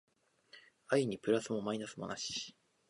[0.87, 2.55] 愛にプラスもマイナスもなし